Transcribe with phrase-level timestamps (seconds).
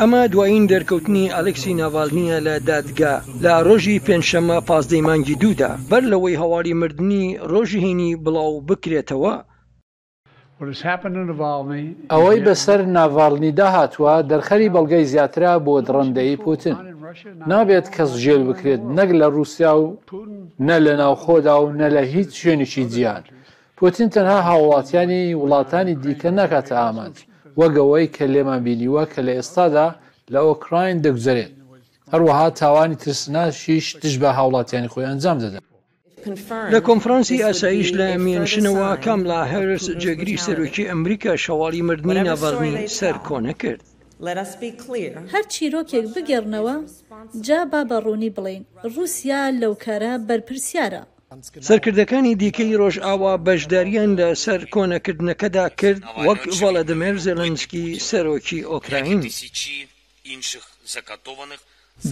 [0.00, 6.40] ئەمە دوایین دەرکەوتنی ئەلکسی ناڤالنیە لە دادگا لە ڕۆژی پێنجشەمە پازدەی مانگی دوودا بەر لەوەی
[6.42, 9.34] هەواری مردنی ڕۆژی هینی بڵاو بکرێتەوە
[12.12, 16.76] ئەوەی بەسەر ناڤالنی داهاتوە دەرخەری بەڵگەی زیاترا بۆ دڕندەی پوتن
[17.52, 19.86] نابێت کەس ژێل بکرێت نەک لە رووسیا و
[20.68, 23.22] نە لە ناوخۆدا و نە لە هیچ شوێنیشی جیان
[23.78, 27.16] پوتین تەنها هاوڵاتیانی وڵاتانی دیکە نەکاتە ئامانج
[27.60, 29.88] وەگەوەی کە لێمان بینیوە کە لە ئێستادا
[30.32, 31.52] لە ئۆکراین دەگوزارێت
[32.12, 35.62] هەروەها تاوانی ترسناشیش تش بە هاوڵاتیانی خۆی ئەنجام دەدەن.
[36.74, 43.54] لە کۆنفرانسی ئاساییش لە مێنشنەوە کاملا هەرس جێگری سەرۆکی ئەمریکا شەواڵی مردنی نابڕنی سەر کۆنە
[43.62, 43.80] کرد.
[45.32, 46.74] هەر چیرۆکێک بگەڕنەوە
[47.46, 48.62] جا با بە ڕوونی بڵین
[48.94, 51.02] رووسیا لەو کارە بەرپرسیارە
[51.68, 59.20] سەرکردەکانی دیکەی ڕۆژئاوا بەشداریان لە سەر کۆنەکردنەکەدا کرد وەک ڤڵەدمێر زەلەنسکی سەرۆکی ئۆکراین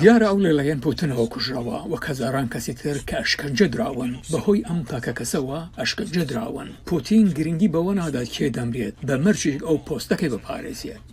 [0.00, 5.12] دیارە ئەو لەلایەن بۆتنەوە کوژراوە وە هەزاران کەسی تر کە ئەشکەنجە دراون بەهۆی ئەم تاکە
[5.18, 11.04] کەسەوە ئەشکەنجە دراون پوتین گرنگی بەوە نادا کێدەمرێت بە مەرجێک ئەو پۆستەکەی بپارێزیێت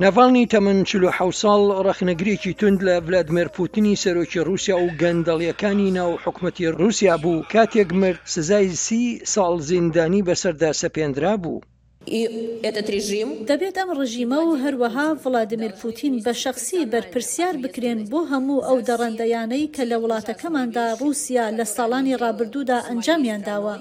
[0.00, 6.10] نەڤڵنی تەمەەن چلو حە ساڵ ڕخنەگرێکی تند لە ڤلادمێر پوتنی سەرۆکی رووسیا و گەندەڵیەکانی ناو
[6.24, 9.02] حکوومەتی رووسیا بوو کاتێک مرد سزای سی
[9.34, 11.60] ساڵ زیندانی بەسەردا سەپێنرا بوو.
[13.50, 19.64] دەبێت ئەم ڕژیمە و هەروەها ڤڵادمیر پوتین بە شخصی بەرپرسیار بکرێن بۆ هەموو ئەو دەڕەندەیانەی
[19.74, 23.74] کە لە وڵاتەکەماندا رووسیا لە ساڵانی ڕابردوودا ئەنجامیان داوە.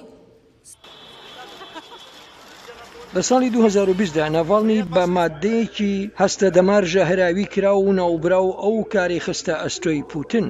[3.16, 9.20] لە ساڵی 2020دا نەڤڵنی بە مادەیەکی هەستە دەمارژە هەراوی کرا و ناوبرا و ئەو کاری
[9.26, 10.48] خستە ئەستۆی پوتن.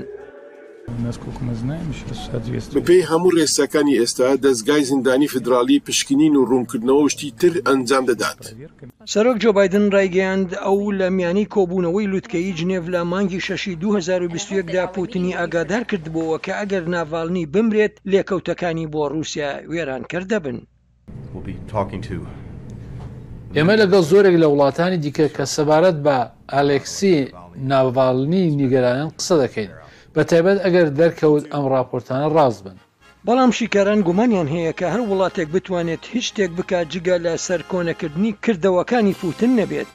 [2.75, 8.39] بەپی هەموو ڕێساکانی ئێستا دەستگای زیندانی فدرالی پشکنین و ڕوونکردنەوە شتی تر ئەنجام دەدات.
[9.13, 15.83] سەرۆک جۆبایدن ڕایگەاند ئەو لە میانی کۆبوونەوەی لوتکەی جنێڤ لە مانگی شەشی 2021دا پوتنی ئاگادار
[15.91, 20.57] کردبووەوە کە ئەگەر ناڤالنی بمرێت لێکەوتەکانی بۆ رووسیا وێران کردەبن.
[23.57, 26.17] ئێمە لەگەڵ زۆرێک لە وڵاتانی دیکە کە سەبارەت بە
[26.53, 27.15] ئەلێکسی
[27.69, 29.71] ناڤالنی نیگەرانیان قسە دەکەین
[30.13, 32.77] بە تایبەت ئەگەر دەرکەوت ئەم راپۆرتانە ڕاز بن.
[33.25, 38.31] بەڵام شیکاران گومانیان هەیە کە هەر وڵاتێک بتوانێت هیچ شتێک بکات جگە لە سەر کۆنەکردنی
[38.43, 39.89] کردەوەکانی فوتن نەبێت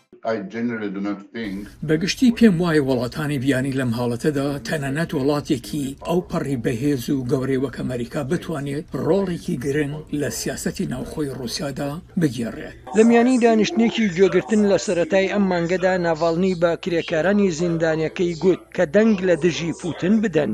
[1.88, 8.20] بەگشتی پێم وایە وڵاتانی بیانی لەم حاڵەتەدا تەنەنەت وڵاتێکی ئەو پەڕی بەهێز و گەورەیەوەکە ئەمریکا
[8.30, 15.44] بتوانێت ڕۆڵێکی گرنگ لە سیاستی ناوخۆی رووسیادا بگێڕێت لە میانی دانیشتێکی جۆگرتن لە سەتای ئەم
[15.52, 20.52] مانگەدا ناڤڵنی بە کرێکارانی زیندانەکەی گوت کە دەنگ لە دژی پوتن بدەن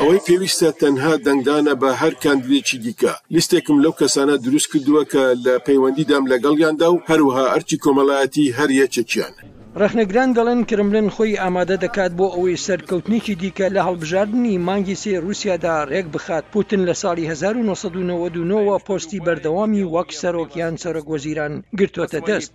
[0.00, 5.54] ئەوەی پێویستە تەنها دەنگدانە بە هەر کاندێکی دیکە لیستێکم لەو کەسانە دروست کردووە کە لە
[5.66, 9.34] پەیوەندیدام لەگەڵیاندا و هەروها ئەرچی کۆمەڵایەتی هەر یەکێکیان.
[9.80, 15.74] ڕخنەگران دەڵێن کرملن خۆی ئامادە دەکات بۆ ئەوەی سەرکەوتنێکی دیکە لە هەڵبژاردننی مانگی سێ رووسیادا
[15.92, 22.52] ڕێک بخات پوتن لە ساڵی 1992 پۆستی بەردەوامی وەک سەرۆکیان سەرۆک وەزیران گرتوۆتە دەست